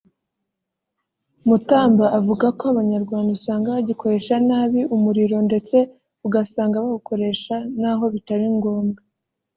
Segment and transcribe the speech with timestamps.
[1.47, 5.75] Mutamba avuga ko Abanyarwanda usanga bagikoresha nabi umuriro ndetse
[6.25, 8.99] ugasanga bawukoresha naho bitari ngombwa